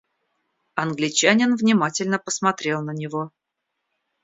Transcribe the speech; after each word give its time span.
Англичанин 0.73 1.55
внимательно 1.55 2.17
посмотрел 2.17 2.81
на 2.81 2.89
него. 2.91 3.29